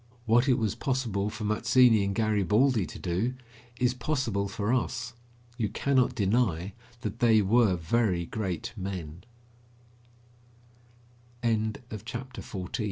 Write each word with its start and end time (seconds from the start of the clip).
What 0.25 0.49
it 0.49 0.57
was 0.57 0.73
possible 0.73 1.29
for 1.29 1.43
Mazzini 1.43 2.03
and 2.03 2.15
Garibaldi 2.15 2.87
to 2.87 2.97
do, 2.97 3.35
is 3.79 3.93
possible 3.93 4.47
for 4.47 4.73
us. 4.73 5.13
You 5.59 5.69
cannot 5.69 6.15
deny 6.15 6.73
that 7.01 7.19
they 7.19 7.43
were 7.43 7.75
very 7.75 8.25
great 8.25 8.73
men. 8.75 9.25
CHAPTER 11.45 12.41
XV 12.41 12.49
ITALY 12.55 12.65
AND 12.73 12.79